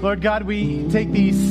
[0.00, 1.50] Lord God, we take these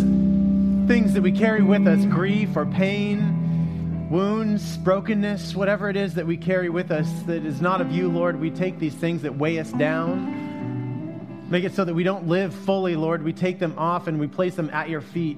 [0.88, 6.26] things that we carry with us grief or pain, wounds, brokenness, whatever it is that
[6.26, 8.40] we carry with us that is not of you, Lord.
[8.40, 12.54] We take these things that weigh us down, make it so that we don't live
[12.54, 13.22] fully, Lord.
[13.22, 15.38] We take them off and we place them at your feet.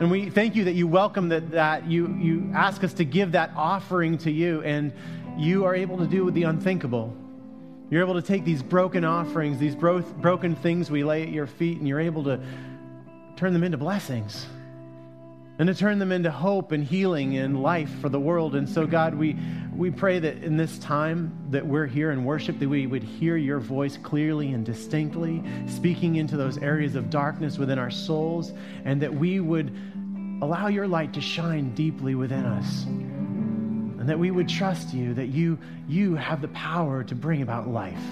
[0.00, 3.30] And we thank you that you welcome that, that you, you ask us to give
[3.32, 4.92] that offering to you, and
[5.36, 7.14] you are able to do the unthinkable.
[7.90, 11.46] You're able to take these broken offerings, these bro- broken things we lay at your
[11.46, 12.40] feet, and you're able to
[13.36, 14.46] turn them into blessings
[15.58, 18.54] and to turn them into hope and healing and life for the world.
[18.54, 19.36] And so, God, we,
[19.74, 23.36] we pray that in this time that we're here in worship, that we would hear
[23.36, 28.52] your voice clearly and distinctly, speaking into those areas of darkness within our souls,
[28.84, 29.76] and that we would
[30.42, 32.86] allow your light to shine deeply within us.
[34.08, 38.02] That we would trust you, that you, you have the power to bring about life.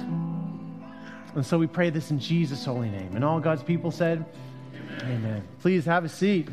[1.35, 3.17] And so we pray this in Jesus' holy name.
[3.17, 4.23] And all God's people said,
[5.01, 5.43] Amen.
[5.61, 6.49] Please have a seat.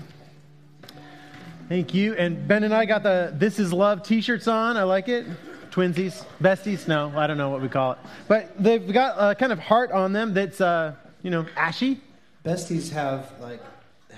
[1.68, 2.14] Thank you.
[2.16, 4.78] And Ben and I got the This Is Love t shirts on.
[4.78, 5.26] I like it.
[5.72, 6.88] Twinsies, besties.
[6.88, 7.98] No, I don't know what we call it.
[8.30, 12.00] But they've got a kind of heart on them that's, uh, you know, ashy.
[12.46, 13.62] Besties have like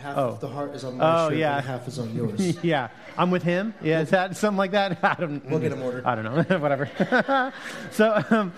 [0.05, 0.27] half Oh.
[0.29, 1.57] of the heart is on my Oh, shirt yeah.
[1.57, 2.57] and half is on yours.
[2.63, 3.73] yeah, I'm with him.
[3.81, 4.99] Yeah, is that something like that?
[5.03, 5.43] I don't.
[5.49, 6.05] We'll get 'em ordered.
[6.05, 6.57] I don't know.
[6.59, 7.51] Whatever.
[7.91, 8.53] so, um,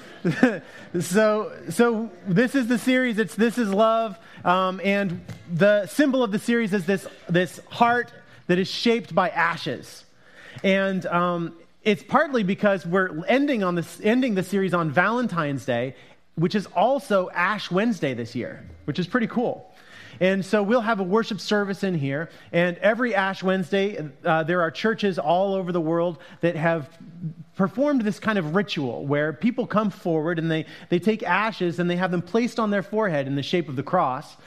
[0.99, 3.17] so, so this is the series.
[3.17, 5.21] It's this is love, um, and
[5.53, 8.11] the symbol of the series is this this heart
[8.47, 10.03] that is shaped by ashes,
[10.63, 15.95] and um, it's partly because we're ending on this ending the series on Valentine's Day,
[16.35, 19.71] which is also Ash Wednesday this year, which is pretty cool.
[20.19, 22.29] And so we'll have a worship service in here.
[22.51, 26.89] And every Ash Wednesday, uh, there are churches all over the world that have
[27.55, 31.89] performed this kind of ritual where people come forward and they, they take ashes and
[31.89, 34.37] they have them placed on their forehead in the shape of the cross.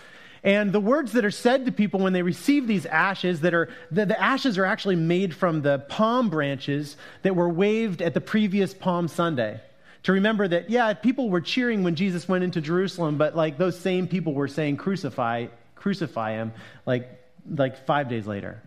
[0.43, 3.69] And the words that are said to people when they receive these ashes, that are
[3.91, 8.23] the, the ashes are actually made from the palm branches that were waved at the
[8.23, 9.61] previous Palm Sunday
[10.05, 13.79] to remember that, yeah, people were cheering when Jesus went into Jerusalem, but like those
[13.79, 15.49] same people were saying, crucify,
[15.81, 16.53] crucify him,
[16.87, 17.09] like,
[17.49, 18.63] like five days later.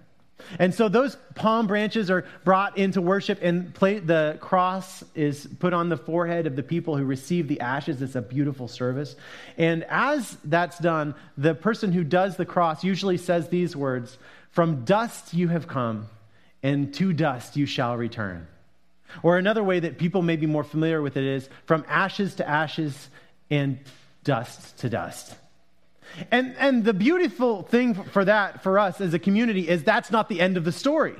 [0.60, 5.74] And so those palm branches are brought into worship, and play, the cross is put
[5.74, 8.02] on the forehead of the people who receive the ashes.
[8.02, 9.16] It's a beautiful service.
[9.58, 14.18] And as that's done, the person who does the cross usually says these words
[14.52, 16.08] From dust you have come,
[16.62, 18.48] and to dust you shall return.
[19.22, 22.50] Or another way that people may be more familiar with it is from ashes to
[22.50, 23.10] ashes
[23.50, 23.80] and
[24.24, 25.36] dust to dust.
[26.32, 30.30] And, and the beautiful thing for that, for us as a community, is that's not
[30.30, 31.16] the end of the story.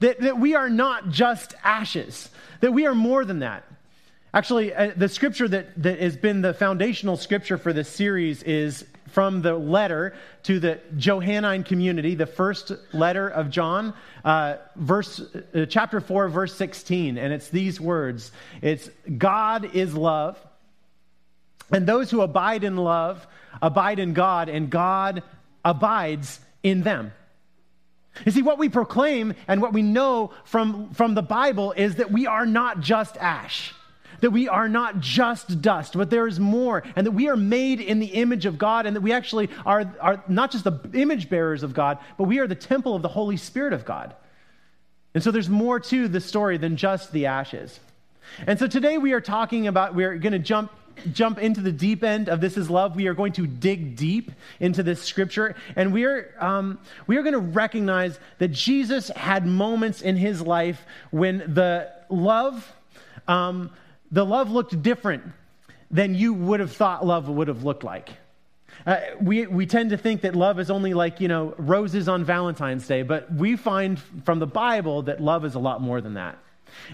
[0.00, 2.30] That, that we are not just ashes,
[2.60, 3.64] that we are more than that.
[4.32, 8.84] Actually, uh, the scripture that, that has been the foundational scripture for this series is
[9.10, 10.14] from the letter
[10.44, 13.92] to the Johannine community, the first letter of John,
[14.24, 17.18] uh, verse, uh, chapter 4, verse 16.
[17.18, 18.30] And it's these words
[18.62, 18.88] It's
[19.18, 20.38] God is love,
[21.72, 23.26] and those who abide in love
[23.60, 25.22] abide in God, and God
[25.64, 27.12] abides in them.
[28.24, 32.10] You see, what we proclaim and what we know from, from the Bible is that
[32.10, 33.72] we are not just ash,
[34.20, 37.80] that we are not just dust, but there is more, and that we are made
[37.80, 41.30] in the image of God, and that we actually are, are not just the image
[41.30, 44.14] bearers of God, but we are the temple of the Holy Spirit of God.
[45.14, 47.80] And so there's more to the story than just the ashes.
[48.46, 50.72] And so today we are talking about, we're going to jump
[51.12, 54.30] jump into the deep end of this is love we are going to dig deep
[54.60, 59.46] into this scripture and we are um, we are going to recognize that jesus had
[59.46, 62.72] moments in his life when the love
[63.28, 63.70] um,
[64.10, 65.22] the love looked different
[65.90, 68.10] than you would have thought love would have looked like
[68.86, 72.24] uh, we, we tend to think that love is only like, you know, roses on
[72.24, 76.14] Valentine's Day, but we find from the Bible that love is a lot more than
[76.14, 76.38] that.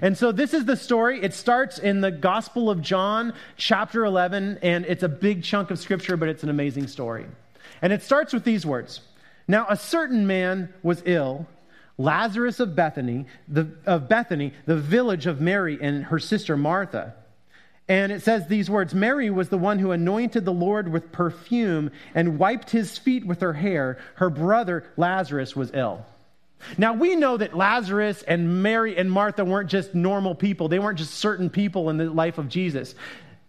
[0.00, 1.22] And so this is the story.
[1.22, 5.78] It starts in the Gospel of John, chapter 11, and it's a big chunk of
[5.78, 7.26] scripture, but it's an amazing story.
[7.82, 9.00] And it starts with these words
[9.48, 11.46] Now, a certain man was ill.
[11.98, 17.14] Lazarus of Bethany, the, of Bethany, the village of Mary and her sister Martha.
[17.88, 21.90] And it says these words Mary was the one who anointed the Lord with perfume
[22.14, 23.98] and wiped his feet with her hair.
[24.16, 26.04] Her brother Lazarus was ill.
[26.78, 30.98] Now, we know that Lazarus and Mary and Martha weren't just normal people, they weren't
[30.98, 32.94] just certain people in the life of Jesus.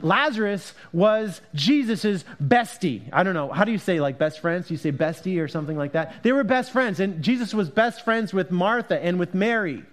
[0.02, 3.02] Lazarus was Jesus' bestie.
[3.12, 3.50] I don't know.
[3.50, 4.68] How do you say, like, best friends?
[4.68, 6.22] Do you say bestie or something like that?
[6.22, 9.84] They were best friends, and Jesus was best friends with Martha and with Mary.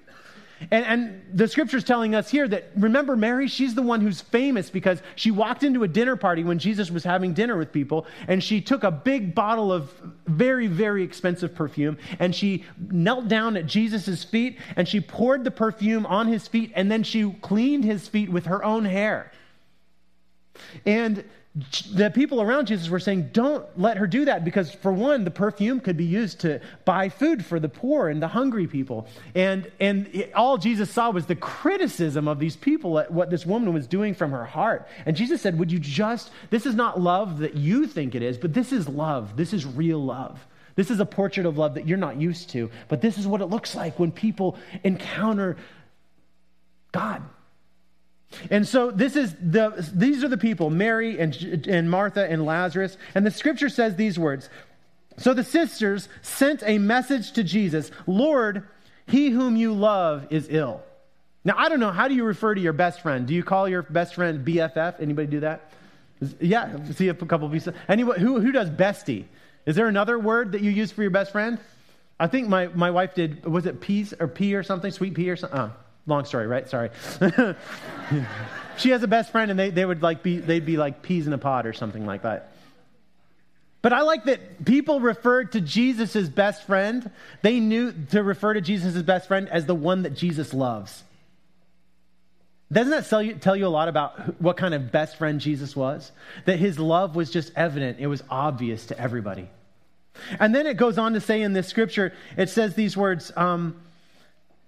[0.71, 4.71] And, and the scripture's telling us here that, remember, Mary, she's the one who's famous
[4.71, 8.43] because she walked into a dinner party when Jesus was having dinner with people, and
[8.43, 9.93] she took a big bottle of
[10.27, 15.51] very, very expensive perfume, and she knelt down at Jesus' feet, and she poured the
[15.51, 19.33] perfume on his feet, and then she cleaned his feet with her own hair.
[20.87, 21.25] And
[21.93, 25.31] the people around Jesus were saying, Don't let her do that because, for one, the
[25.31, 29.07] perfume could be used to buy food for the poor and the hungry people.
[29.37, 33.47] And, and it, all Jesus saw was the criticism of these people at what this
[33.47, 34.89] woman was doing from her heart.
[35.07, 38.37] And Jesus said, Would you just, this is not love that you think it is,
[38.37, 39.37] but this is love.
[39.37, 40.45] This is real love.
[40.75, 43.41] This is a portrait of love that you're not used to, but this is what
[43.41, 45.57] it looks like when people encounter
[46.91, 47.23] God.
[48.51, 51.35] And so this is the these are the people, Mary and,
[51.67, 52.97] and Martha and Lazarus.
[53.15, 54.49] And the scripture says these words.
[55.17, 58.67] So the sisters sent a message to Jesus, Lord,
[59.07, 60.83] he whom you love is ill.
[61.45, 63.27] Now I don't know, how do you refer to your best friend?
[63.27, 65.01] Do you call your best friend BFF?
[65.01, 65.73] Anybody do that?
[66.41, 67.75] Yeah, see a couple of pieces.
[67.89, 69.25] Anyone who who does bestie?
[69.67, 71.59] Is there another word that you use for your best friend?
[72.19, 74.91] I think my, my wife did, was it peas or pea or something?
[74.91, 75.59] Sweet pea or something?
[75.59, 75.73] Oh.
[76.07, 76.69] Long story, right?
[76.69, 76.91] Sorry.
[78.77, 81.27] she has a best friend, and they, they would like be they'd be like peas
[81.27, 82.53] in a pod or something like that.
[83.81, 87.11] But I like that people referred to Jesus as best friend.
[87.43, 91.03] They knew to refer to Jesus as best friend as the one that Jesus loves.
[92.73, 95.77] Doesn't that tell you, tell you a lot about what kind of best friend Jesus
[95.77, 96.11] was?
[96.47, 99.49] That his love was just evident, it was obvious to everybody.
[100.41, 103.33] And then it goes on to say in this scripture, it says these words.
[103.37, 103.81] Um,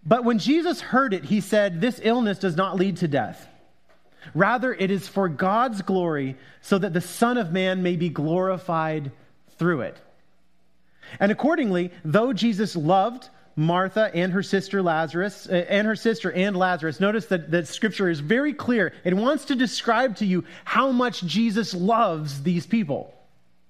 [0.06, 3.48] but when Jesus heard it, he said, This illness does not lead to death.
[4.34, 9.10] Rather, it is for God's glory, so that the Son of Man may be glorified
[9.58, 9.96] through it.
[11.18, 16.56] And accordingly, though Jesus loved Martha and her sister Lazarus, uh, and her sister and
[16.56, 18.92] Lazarus, notice that the scripture is very clear.
[19.04, 23.12] It wants to describe to you how much Jesus loves these people.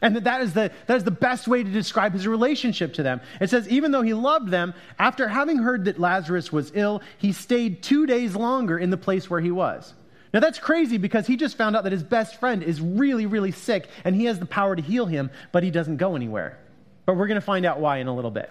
[0.02, 3.20] And that, is the, that is the best way to describe his relationship to them.
[3.40, 7.32] It says, even though he loved them, after having heard that Lazarus was ill, he
[7.32, 9.94] stayed two days longer in the place where he was.
[10.34, 13.52] Now that's crazy because he just found out that his best friend is really, really
[13.52, 16.58] sick and he has the power to heal him, but he doesn't go anywhere.
[17.06, 18.50] But we're going to find out why in a little bit.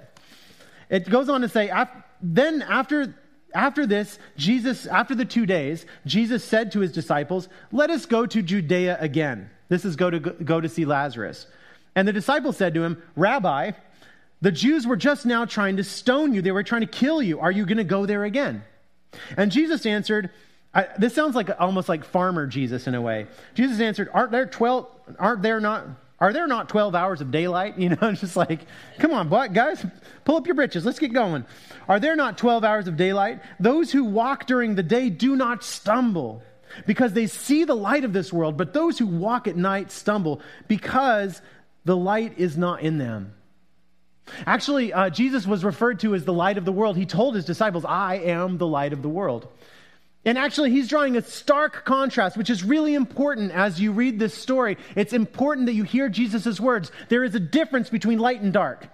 [0.90, 1.70] It goes on to say,
[2.22, 3.14] then after,
[3.54, 8.26] after this, Jesus, after the two days, Jesus said to his disciples, Let us go
[8.26, 9.52] to Judea again.
[9.70, 11.48] This is go to go to see Lazarus.
[11.96, 13.72] And the disciples said to him, Rabbi,
[14.42, 16.42] the Jews were just now trying to stone you.
[16.42, 17.40] They were trying to kill you.
[17.40, 18.64] Are you going to go there again?
[19.38, 20.30] And Jesus answered,
[20.74, 23.28] I, this sounds like almost like farmer Jesus in a way.
[23.54, 25.88] Jesus answered, Aren't there 12, aren't there not,
[26.20, 27.78] are there not 12 hours of daylight?
[27.80, 28.60] You know, just like,
[29.00, 29.86] come on, what, guys,
[30.26, 30.86] pull up your britches.
[30.86, 31.46] Let's get going.
[31.88, 33.42] Are there not 12 hours of daylight?
[33.60, 36.44] Those who walk during the day do not stumble
[36.86, 40.42] because they see the light of this world, but those who walk at night stumble
[40.68, 41.42] because
[41.86, 43.34] the light is not in them.
[44.46, 46.98] Actually, uh, Jesus was referred to as the light of the world.
[46.98, 49.48] He told his disciples, I am the light of the world.
[50.26, 54.34] And actually, he's drawing a stark contrast, which is really important as you read this
[54.34, 54.78] story.
[54.96, 56.92] It's important that you hear Jesus' words.
[57.10, 58.88] There is a difference between light and dark.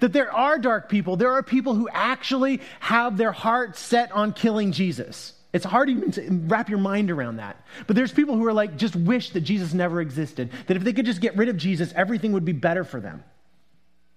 [0.00, 1.16] That there are dark people.
[1.16, 5.34] There are people who actually have their heart set on killing Jesus.
[5.52, 7.64] It's hard even to wrap your mind around that.
[7.86, 10.50] But there's people who are like, just wish that Jesus never existed.
[10.66, 13.24] That if they could just get rid of Jesus, everything would be better for them.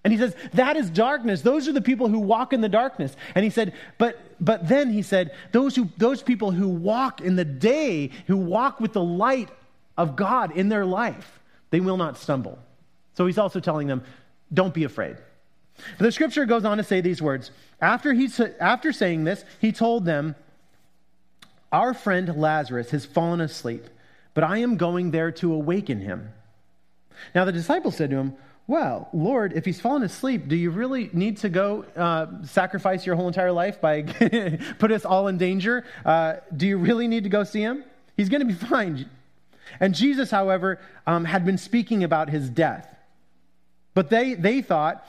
[0.04, 1.40] And he says, that is darkness.
[1.40, 3.16] Those are the people who walk in the darkness.
[3.34, 7.36] And he said, but, but then he said, those, who, those people who walk in
[7.36, 9.48] the day, who walk with the light
[9.96, 12.58] of God in their life, they will not stumble.
[13.14, 14.04] So he's also telling them,
[14.52, 15.16] don't be afraid.
[15.98, 17.50] But the scripture goes on to say these words.
[17.80, 18.28] After, he,
[18.60, 20.36] after saying this, he told them,
[21.74, 23.86] our friend Lazarus has fallen asleep,
[24.32, 26.32] but I am going there to awaken him.
[27.34, 28.34] Now the disciples said to him,
[28.68, 33.16] Well, Lord, if he's fallen asleep, do you really need to go uh, sacrifice your
[33.16, 34.02] whole entire life by
[34.78, 35.84] put us all in danger?
[36.04, 37.84] Uh, do you really need to go see him?
[38.16, 39.10] He's going to be fine.
[39.80, 40.78] And Jesus, however,
[41.08, 42.88] um, had been speaking about his death.
[43.94, 45.04] But they, they thought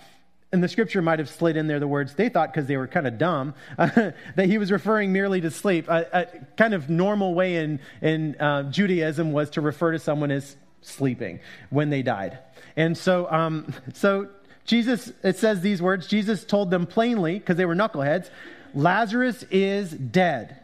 [0.55, 2.87] and the scripture might have slid in there the words they thought because they were
[2.87, 5.89] kind of dumb that he was referring merely to sleep.
[5.89, 10.31] A, a kind of normal way in, in uh, judaism was to refer to someone
[10.31, 12.39] as sleeping when they died.
[12.77, 14.29] And so um, so
[14.65, 18.31] jesus it says these words jesus told them plainly because they were knuckleheads
[18.73, 20.59] lazarus is dead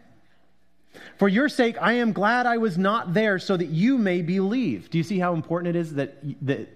[1.18, 4.90] for your sake i am glad i was not there so that you may believe
[4.90, 6.68] do you see how important it is that, that,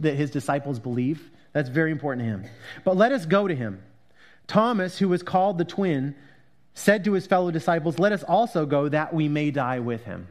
[0.00, 2.44] that his disciples believe that's very important to him.
[2.82, 3.82] But let us go to him.
[4.46, 6.14] Thomas, who was called the twin,
[6.74, 10.26] said to his fellow disciples, Let us also go that we may die with him.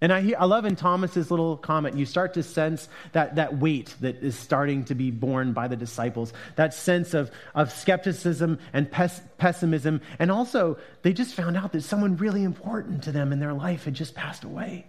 [0.00, 3.94] And I, I love in Thomas's little comment, you start to sense that, that weight
[4.00, 8.90] that is starting to be borne by the disciples, that sense of, of skepticism and
[8.90, 10.00] pes- pessimism.
[10.18, 13.84] And also, they just found out that someone really important to them in their life
[13.84, 14.86] had just passed away.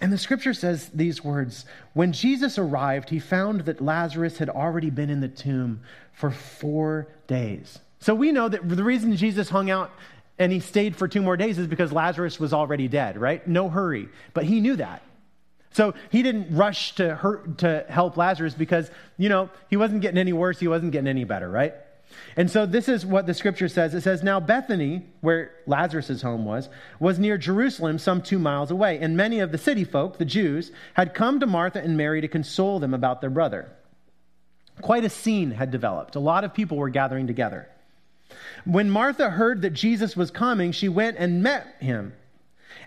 [0.00, 4.90] And the scripture says these words When Jesus arrived, he found that Lazarus had already
[4.90, 7.78] been in the tomb for four days.
[8.00, 9.92] So we know that the reason Jesus hung out
[10.40, 13.46] and he stayed for two more days is because Lazarus was already dead, right?
[13.46, 14.08] No hurry.
[14.32, 15.02] But he knew that.
[15.72, 20.18] So he didn't rush to, hurt, to help Lazarus because, you know, he wasn't getting
[20.18, 21.74] any worse, he wasn't getting any better, right?
[22.36, 23.94] And so this is what the scripture says.
[23.94, 28.98] It says, Now Bethany, where Lazarus' home was, was near Jerusalem, some two miles away.
[28.98, 32.28] And many of the city folk, the Jews, had come to Martha and Mary to
[32.28, 33.70] console them about their brother.
[34.80, 36.16] Quite a scene had developed.
[36.16, 37.68] A lot of people were gathering together.
[38.64, 42.14] When Martha heard that Jesus was coming, she went and met him.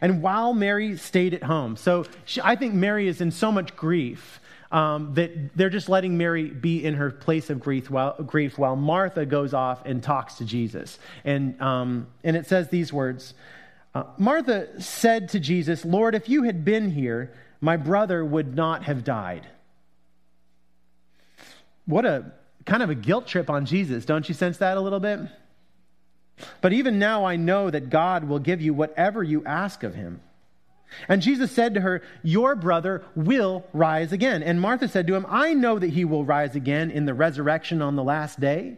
[0.02, 3.76] And while Mary stayed at home, so she, I think Mary is in so much
[3.76, 4.40] grief
[4.72, 8.76] um, that they're just letting Mary be in her place of grief while, grief while
[8.76, 10.98] Martha goes off and talks to Jesus.
[11.24, 13.34] And, um, and it says these words
[13.96, 17.32] uh, Martha said to Jesus, Lord, if you had been here,
[17.62, 19.48] my brother would not have died.
[21.86, 22.32] What a
[22.66, 24.06] kind of a guilt trip on Jesus.
[24.06, 25.20] Don't you sense that a little bit?
[26.62, 30.22] But even now I know that God will give you whatever you ask of him.
[31.08, 34.44] And Jesus said to her, Your brother will rise again.
[34.44, 37.82] And Martha said to him, I know that he will rise again in the resurrection
[37.82, 38.78] on the last day.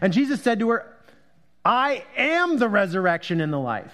[0.00, 0.92] And Jesus said to her,
[1.64, 3.92] I am the resurrection and the life.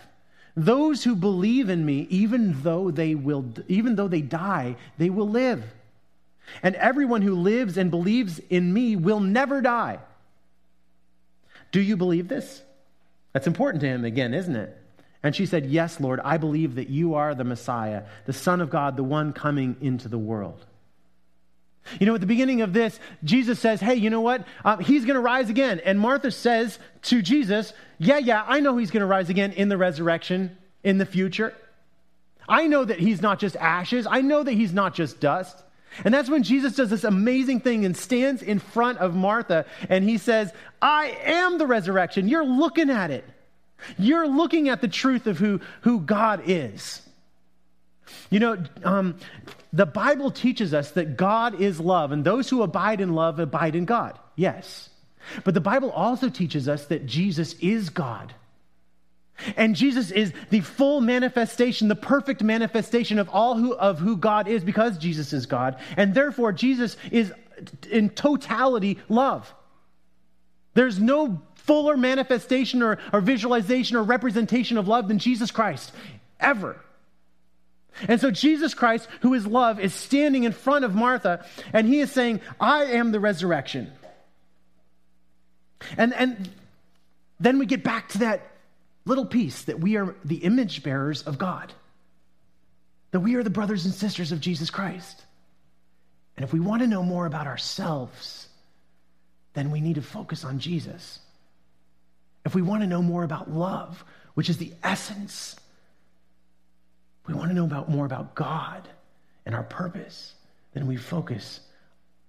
[0.55, 5.29] Those who believe in me, even though they will even though they die, they will
[5.29, 5.65] live.
[6.63, 9.99] And everyone who lives and believes in me will never die.
[11.71, 12.63] Do you believe this?
[13.33, 14.77] That's important to him again, isn't it?
[15.23, 18.71] And she said, Yes, Lord, I believe that you are the Messiah, the Son of
[18.71, 20.65] God, the one coming into the world.
[21.99, 24.47] You know, at the beginning of this, Jesus says, Hey, you know what?
[24.65, 25.81] Uh, he's going to rise again.
[25.85, 29.69] And Martha says to Jesus, Yeah, yeah, I know he's going to rise again in
[29.69, 31.55] the resurrection in the future.
[32.49, 35.63] I know that he's not just ashes, I know that he's not just dust.
[36.05, 40.05] And that's when Jesus does this amazing thing and stands in front of Martha and
[40.05, 42.29] he says, I am the resurrection.
[42.29, 43.25] You're looking at it.
[43.99, 47.03] You're looking at the truth of who, who God is.
[48.31, 49.17] You know, um,
[49.73, 53.75] the Bible teaches us that God is love, and those who abide in love abide
[53.75, 54.19] in God.
[54.37, 54.91] Yes.
[55.45, 58.35] But the Bible also teaches us that Jesus is God.
[59.57, 64.49] And Jesus is the full manifestation, the perfect manifestation of all who, of who God
[64.49, 65.79] is because Jesus is God.
[65.97, 67.33] And therefore, Jesus is
[67.91, 69.53] in totality love.
[70.75, 75.93] There's no fuller manifestation or, or visualization or representation of love than Jesus Christ,
[76.41, 76.81] ever.
[78.09, 82.01] And so Jesus Christ, who is love, is standing in front of Martha, and he
[82.01, 83.93] is saying, I am the resurrection.
[85.97, 86.49] And, and
[87.39, 88.52] then we get back to that
[89.05, 91.73] little piece that we are the image bearers of God,
[93.11, 95.25] that we are the brothers and sisters of Jesus Christ.
[96.37, 98.49] And if we want to know more about ourselves,
[99.55, 101.19] then we need to focus on Jesus.
[102.45, 104.03] If we want to know more about love,
[104.35, 105.57] which is the essence,
[107.27, 108.89] we want to know about more about God
[109.45, 110.35] and our purpose,
[110.73, 111.61] then we focus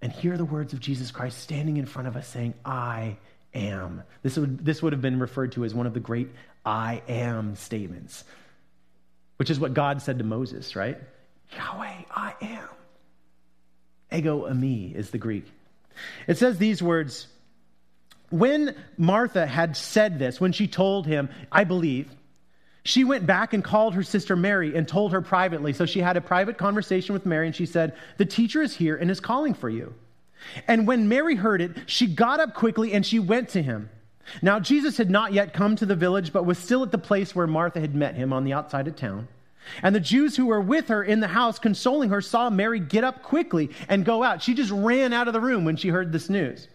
[0.01, 3.15] and hear the words of Jesus Christ standing in front of us saying, I
[3.53, 4.03] am.
[4.21, 6.29] This would, this would have been referred to as one of the great
[6.65, 8.23] I am statements,
[9.37, 10.97] which is what God said to Moses, right?
[11.55, 12.69] Yahweh, I am.
[14.11, 15.45] Ego eimi is the Greek.
[16.27, 17.27] It says these words
[18.29, 22.09] When Martha had said this, when she told him, I believe,
[22.85, 25.73] she went back and called her sister Mary and told her privately.
[25.73, 28.95] So she had a private conversation with Mary and she said, The teacher is here
[28.95, 29.93] and is calling for you.
[30.67, 33.89] And when Mary heard it, she got up quickly and she went to him.
[34.41, 37.35] Now, Jesus had not yet come to the village, but was still at the place
[37.35, 39.27] where Martha had met him on the outside of town.
[39.81, 43.03] And the Jews who were with her in the house, consoling her, saw Mary get
[43.03, 44.41] up quickly and go out.
[44.41, 46.67] She just ran out of the room when she heard this news.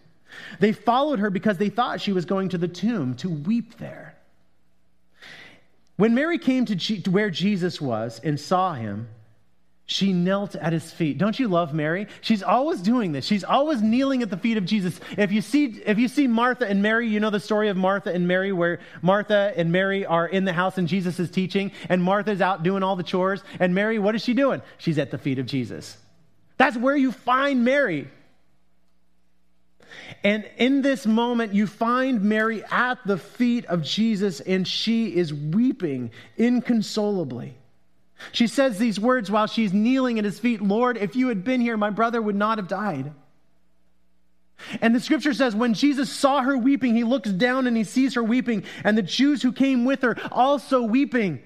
[0.59, 4.15] They followed her because they thought she was going to the tomb to weep there.
[5.97, 9.09] When Mary came to, where Jesus was and saw him,
[9.91, 11.17] she knelt at his feet.
[11.17, 12.05] Don't you love Mary?
[12.21, 13.25] She's always doing this.
[13.25, 14.99] She's always kneeling at the feet of Jesus.
[15.17, 18.13] If you see if you see Martha and Mary, you know the story of Martha
[18.13, 22.03] and Mary where Martha and Mary are in the house and Jesus is teaching and
[22.03, 24.61] Martha's out doing all the chores and Mary, what is she doing?
[24.77, 25.97] She's at the feet of Jesus.
[26.57, 28.09] That's where you find Mary.
[30.23, 35.33] And in this moment, you find Mary at the feet of Jesus, and she is
[35.33, 37.55] weeping inconsolably.
[38.31, 41.61] She says these words while she's kneeling at his feet Lord, if you had been
[41.61, 43.13] here, my brother would not have died.
[44.81, 48.15] And the scripture says, when Jesus saw her weeping, he looks down and he sees
[48.15, 51.41] her weeping, and the Jews who came with her also weeping.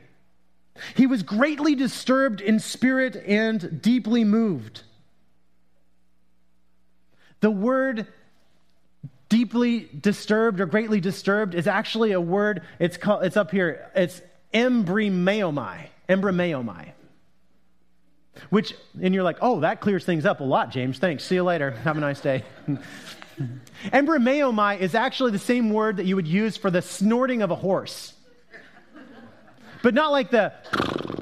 [0.96, 4.82] He was greatly disturbed in spirit and deeply moved.
[7.42, 8.08] The word
[9.30, 14.22] deeply disturbed or greatly disturbed is actually a word, it's, called, it's up here, it's
[14.54, 15.88] embrimaomai,
[16.22, 16.92] embrimaomai.
[18.50, 20.98] Which, and you're like, oh, that clears things up a lot, James.
[20.98, 21.24] Thanks.
[21.24, 21.72] See you later.
[21.72, 22.44] Have a nice day.
[23.86, 27.56] embrimaomai is actually the same word that you would use for the snorting of a
[27.56, 28.14] horse.
[29.82, 30.54] But not like the,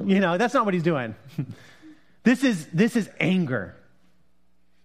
[0.05, 1.15] you know, that's not what he's doing.
[2.23, 3.75] this is, this is anger.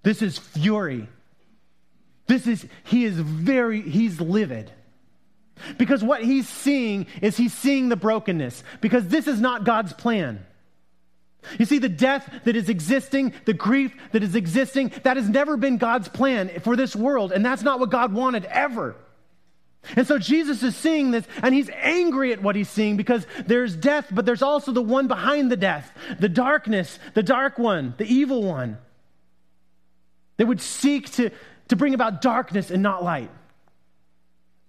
[0.03, 1.09] This is fury.
[2.27, 4.73] This is, he is very, he's livid.
[5.79, 8.63] Because what he's seeing is he's seeing the brokenness.
[8.81, 10.45] Because this is not God's plan.
[11.59, 15.57] You see, the death that is existing, the grief that is existing, that has never
[15.57, 17.33] been God's plan for this world.
[17.33, 18.97] And that's not what God wanted ever.
[19.95, 23.77] And so Jesus is seeing this, and he's angry at what he's seeing because there's
[23.77, 28.07] death, but there's also the one behind the death the darkness, the dark one, the
[28.07, 28.79] evil one.
[30.39, 31.31] They would seek to,
[31.69, 33.31] to bring about darkness and not light.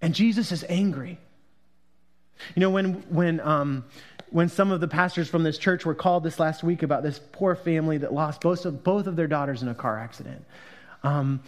[0.00, 1.18] And Jesus is angry.
[2.54, 3.84] You know, when, when, um,
[4.30, 7.20] when some of the pastors from this church were called this last week about this
[7.32, 10.44] poor family that lost both of, both of their daughters in a car accident,
[11.02, 11.40] um,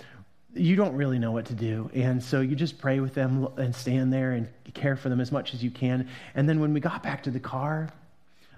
[0.54, 1.90] you don't really know what to do.
[1.94, 5.30] And so you just pray with them and stand there and care for them as
[5.30, 6.08] much as you can.
[6.34, 7.90] And then when we got back to the car,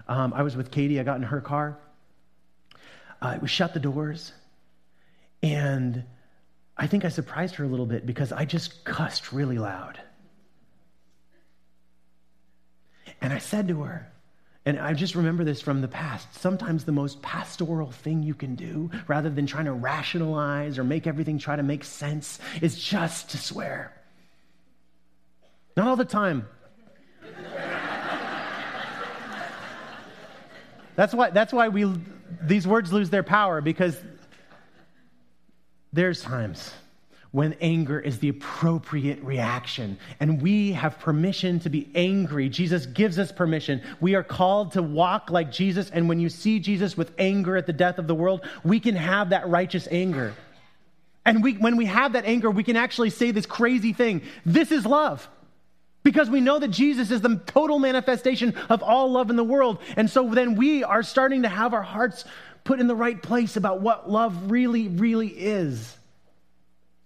[0.07, 1.77] um, I was with Katie, I got in her car.
[3.21, 4.33] Uh, we shut the doors.
[5.41, 6.03] And
[6.75, 9.99] I think I surprised her a little bit because I just cussed really loud.
[13.21, 14.11] And I said to her,
[14.65, 16.33] and I just remember this from the past.
[16.35, 21.05] Sometimes the most pastoral thing you can do, rather than trying to rationalize or make
[21.05, 23.93] everything try to make sense, is just to swear.
[25.75, 26.47] Not all the time.
[30.95, 31.93] that's why, that's why we,
[32.41, 33.97] these words lose their power because
[35.93, 36.73] there's times
[37.33, 39.97] when anger is the appropriate reaction.
[40.19, 42.47] And we have permission to be angry.
[42.47, 43.81] Jesus gives us permission.
[43.99, 45.89] We are called to walk like Jesus.
[45.89, 48.95] And when you see Jesus with anger at the death of the world, we can
[48.95, 50.35] have that righteous anger.
[51.25, 54.71] And we, when we have that anger, we can actually say this crazy thing this
[54.71, 55.27] is love.
[56.03, 59.79] Because we know that Jesus is the total manifestation of all love in the world.
[59.95, 62.25] And so then we are starting to have our hearts
[62.63, 65.95] put in the right place about what love really, really is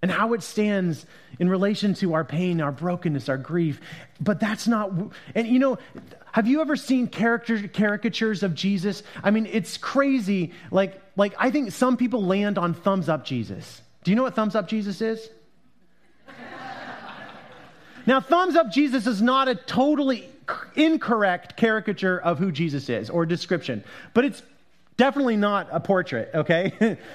[0.01, 1.05] and how it stands
[1.39, 3.81] in relation to our pain, our brokenness, our grief.
[4.21, 4.91] But that's not,
[5.33, 5.79] and you know,
[6.31, 9.01] have you ever seen character, caricatures of Jesus?
[9.23, 10.53] I mean, it's crazy.
[10.69, 13.81] Like, like, I think some people land on thumbs up Jesus.
[14.03, 15.29] Do you know what thumbs up Jesus is?
[18.05, 20.29] now, thumbs up Jesus is not a totally
[20.75, 24.43] incorrect caricature of who Jesus is or description, but it's
[24.97, 26.97] definitely not a portrait, okay?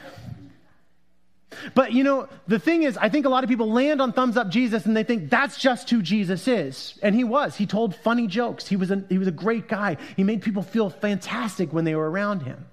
[1.74, 4.36] But you know, the thing is, I think a lot of people land on thumbs
[4.36, 6.98] up Jesus and they think that's just who Jesus is.
[7.02, 7.56] And he was.
[7.56, 8.66] He told funny jokes.
[8.66, 9.96] He was a, he was a great guy.
[10.16, 12.66] He made people feel fantastic when they were around him.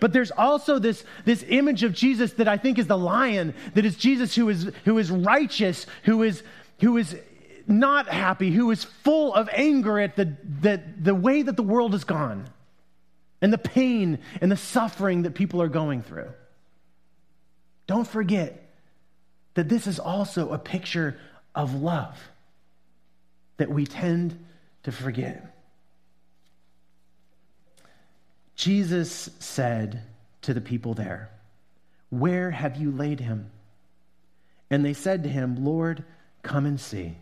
[0.00, 3.84] But there's also this, this image of Jesus that I think is the lion, that
[3.84, 6.42] is Jesus who is, who is righteous, who is,
[6.80, 7.16] who is
[7.66, 11.92] not happy, who is full of anger at the, the, the way that the world
[11.92, 12.48] has gone
[13.44, 16.30] and the pain and the suffering that people are going through.
[17.86, 18.74] Don't forget
[19.52, 21.18] that this is also a picture
[21.54, 22.18] of love
[23.58, 24.42] that we tend
[24.84, 25.54] to forget.
[28.56, 30.00] Jesus said
[30.40, 31.28] to the people there,
[32.08, 33.50] Where have you laid him?
[34.70, 36.02] And they said to him, Lord,
[36.42, 37.14] come and see.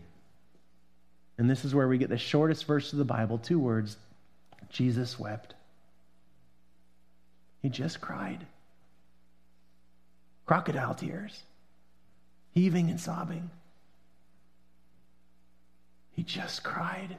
[1.37, 3.97] And this is where we get the shortest verse of the Bible two words
[4.69, 5.55] Jesus wept.
[7.63, 8.45] He just cried
[10.45, 11.41] crocodile tears,
[12.51, 13.49] heaving and sobbing.
[16.11, 17.17] He just cried.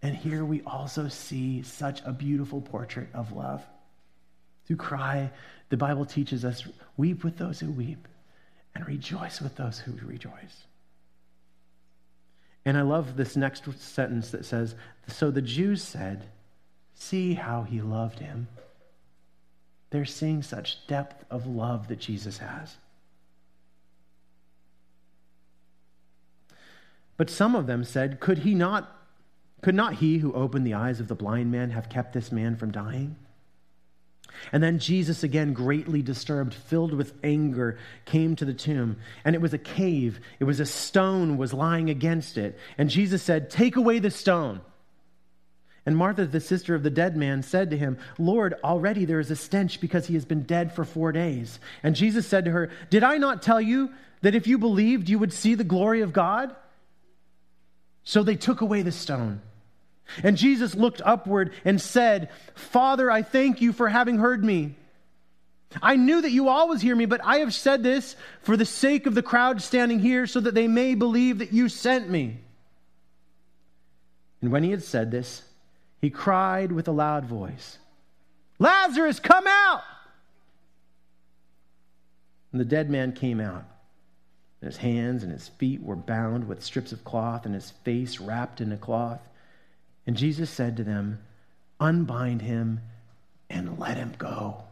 [0.00, 3.62] And here we also see such a beautiful portrait of love.
[4.68, 5.30] To cry,
[5.68, 8.08] the Bible teaches us weep with those who weep
[8.74, 10.64] and rejoice with those who rejoice.
[12.64, 14.74] And I love this next sentence that says
[15.08, 16.24] So the Jews said,
[16.94, 18.48] See how he loved him.
[19.92, 22.76] They're seeing such depth of love that Jesus has.
[27.18, 28.90] But some of them said, Could he not,
[29.60, 32.56] could not he who opened the eyes of the blind man have kept this man
[32.56, 33.16] from dying?
[34.50, 38.96] And then Jesus, again greatly disturbed, filled with anger, came to the tomb.
[39.26, 42.58] And it was a cave, it was a stone was lying against it.
[42.78, 44.62] And Jesus said, Take away the stone.
[45.84, 49.30] And Martha, the sister of the dead man, said to him, Lord, already there is
[49.30, 51.58] a stench because he has been dead for four days.
[51.82, 53.90] And Jesus said to her, Did I not tell you
[54.20, 56.54] that if you believed, you would see the glory of God?
[58.04, 59.42] So they took away the stone.
[60.22, 64.76] And Jesus looked upward and said, Father, I thank you for having heard me.
[65.80, 69.06] I knew that you always hear me, but I have said this for the sake
[69.06, 72.38] of the crowd standing here, so that they may believe that you sent me.
[74.42, 75.42] And when he had said this,
[76.02, 77.78] he cried with a loud voice,
[78.58, 79.82] Lazarus, come out!
[82.50, 83.64] And the dead man came out.
[84.60, 88.20] And his hands and his feet were bound with strips of cloth, and his face
[88.20, 89.20] wrapped in a cloth.
[90.06, 91.20] And Jesus said to them,
[91.80, 92.80] Unbind him
[93.48, 94.62] and let him go.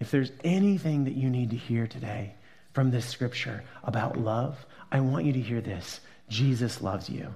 [0.00, 2.34] If there's anything that you need to hear today
[2.72, 6.00] from this scripture about love, I want you to hear this
[6.32, 7.34] Jesus loves you.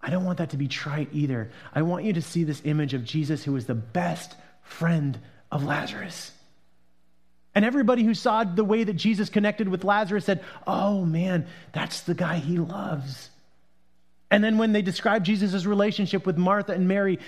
[0.00, 1.50] I don't want that to be trite either.
[1.74, 5.18] I want you to see this image of Jesus who was the best friend
[5.50, 6.32] of Lazarus.
[7.54, 12.02] And everybody who saw the way that Jesus connected with Lazarus said, Oh man, that's
[12.02, 13.30] the guy he loves.
[14.30, 17.18] And then when they described Jesus' relationship with Martha and Mary,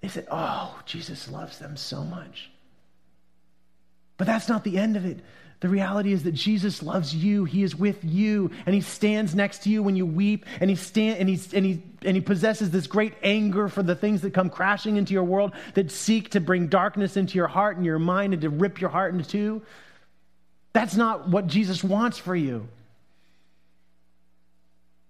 [0.00, 2.50] they said, Oh, Jesus loves them so much.
[4.16, 5.20] But that's not the end of it.
[5.60, 7.44] The reality is that Jesus loves you.
[7.44, 10.76] He is with you, and He stands next to you when you weep, and He
[10.76, 14.34] stand and He and He and He possesses this great anger for the things that
[14.34, 17.98] come crashing into your world that seek to bring darkness into your heart and your
[17.98, 19.62] mind and to rip your heart into two.
[20.74, 22.68] That's not what Jesus wants for you.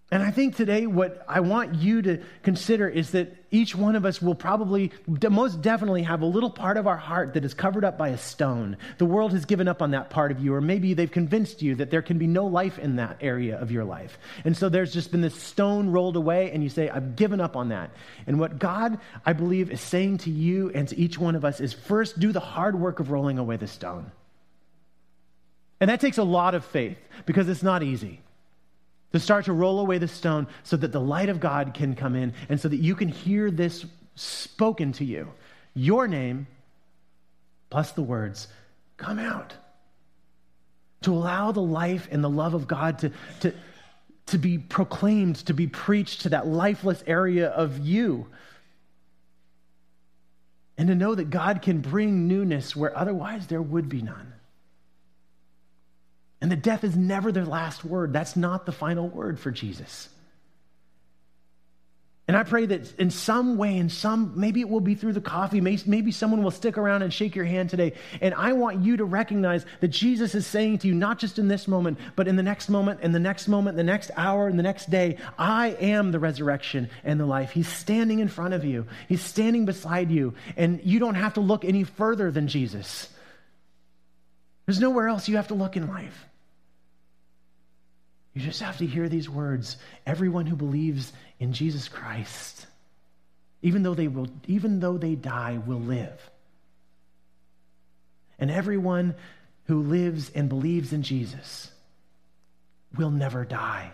[0.09, 4.05] And I think today, what I want you to consider is that each one of
[4.05, 7.85] us will probably, most definitely, have a little part of our heart that is covered
[7.85, 8.77] up by a stone.
[8.99, 11.75] The world has given up on that part of you, or maybe they've convinced you
[11.77, 14.17] that there can be no life in that area of your life.
[14.45, 17.57] And so there's just been this stone rolled away, and you say, I've given up
[17.57, 17.91] on that.
[18.29, 21.61] And what God, I believe, is saying to you and to each one of us
[21.61, 24.13] is first do the hard work of rolling away the stone.
[25.81, 28.21] And that takes a lot of faith because it's not easy
[29.17, 32.15] to start to roll away the stone so that the light of God can come
[32.15, 35.29] in and so that you can hear this spoken to you.
[35.75, 36.47] Your name
[37.71, 38.49] plus the words,
[38.97, 39.55] come out.
[41.03, 43.55] To allow the life and the love of God to, to,
[44.27, 48.27] to be proclaimed, to be preached to that lifeless area of you.
[50.79, 54.33] And to know that God can bring newness where otherwise there would be none.
[56.47, 58.13] And the death is never the last word.
[58.13, 60.09] That's not the final word for Jesus.
[62.29, 65.21] And I pray that in some way, in some, maybe it will be through the
[65.21, 67.95] coffee, maybe someone will stick around and shake your hand today.
[68.21, 71.49] And I want you to recognize that Jesus is saying to you, not just in
[71.49, 74.57] this moment, but in the next moment, in the next moment, the next hour, and
[74.57, 77.51] the next day, I am the resurrection and the life.
[77.51, 81.41] He's standing in front of you, He's standing beside you, and you don't have to
[81.41, 83.09] look any further than Jesus.
[84.67, 86.26] There's nowhere else you have to look in life.
[88.37, 89.79] You just have to hear these words.
[90.05, 92.67] Everyone who believes in Jesus Christ,
[93.63, 96.21] even though they will, even though they die, will live.
[98.39, 99.15] And everyone
[99.65, 101.71] who lives and believes in Jesus
[102.95, 103.91] will never die.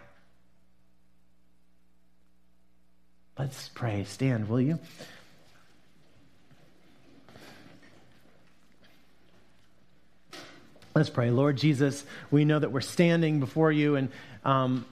[3.39, 4.03] Let's pray.
[4.03, 4.81] Stand, will you?
[10.97, 11.31] Let's pray.
[11.31, 14.11] Lord Jesus, we know that we're standing before you, and,
[14.45, 14.87] um,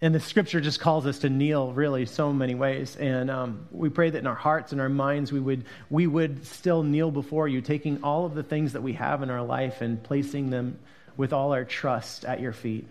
[0.00, 2.94] and the scripture just calls us to kneel, really, so many ways.
[2.94, 6.46] And um, we pray that in our hearts and our minds, we would, we would
[6.46, 9.80] still kneel before you, taking all of the things that we have in our life
[9.80, 10.78] and placing them
[11.16, 12.86] with all our trust at your feet.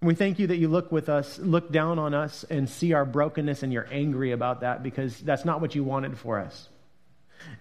[0.00, 3.04] We thank you that you look with us, look down on us, and see our
[3.04, 6.68] brokenness, and you're angry about that because that's not what you wanted for us.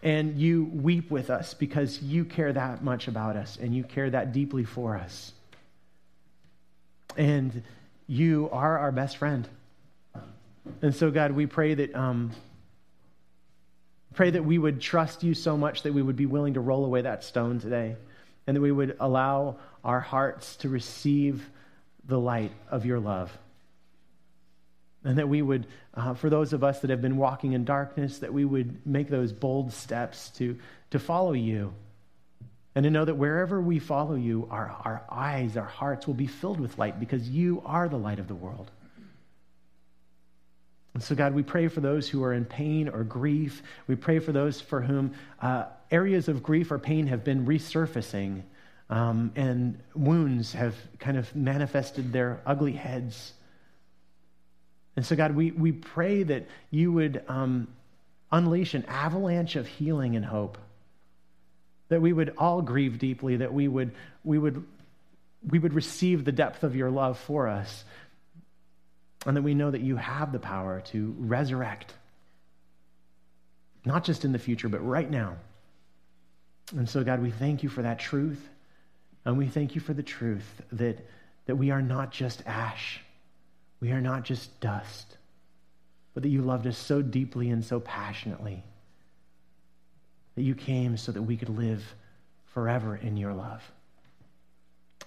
[0.03, 4.11] And you weep with us because you care that much about us and you care
[4.11, 5.33] that deeply for us.
[7.17, 7.63] And
[8.07, 9.47] you are our best friend.
[10.81, 11.95] And so, God, we pray that.
[11.95, 12.31] Um,
[14.13, 16.85] pray that we would trust you so much that we would be willing to roll
[16.85, 17.95] away that stone today
[18.47, 21.47] and that we would allow our hearts to receive
[22.05, 23.35] the light of your love.
[25.03, 28.19] And that we would, uh, for those of us that have been walking in darkness,
[28.19, 30.57] that we would make those bold steps to,
[30.91, 31.73] to follow you
[32.73, 36.27] And to know that wherever we follow you, our, our eyes, our hearts will be
[36.27, 38.71] filled with light because you are the light of the world.
[40.93, 43.61] And so, God, we pray for those who are in pain or grief.
[43.87, 48.43] We pray for those for whom uh, areas of grief or pain have been resurfacing
[48.89, 53.33] um, and wounds have kind of manifested their ugly heads.
[54.97, 57.69] And so, God, we, we pray that you would um,
[58.31, 60.57] unleash an avalanche of healing and hope.
[61.91, 63.91] That we would all grieve deeply, that we would,
[64.23, 64.63] we would,
[65.45, 67.83] we would receive the depth of your love for us,
[69.25, 71.93] and that we know that you have the power to resurrect,
[73.83, 75.35] not just in the future, but right now.
[76.77, 78.47] And so, God, we thank you for that truth.
[79.25, 81.05] And we thank you for the truth that,
[81.45, 83.01] that we are not just ash,
[83.81, 85.17] we are not just dust,
[86.13, 88.63] but that you loved us so deeply and so passionately
[90.41, 91.83] that you came so that we could live
[92.47, 93.61] forever in your love.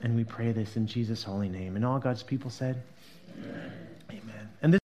[0.00, 1.74] And we pray this in Jesus' holy name.
[1.74, 2.80] And all God's people said,
[3.36, 3.72] Amen.
[4.10, 4.48] Amen.
[4.62, 4.80] And this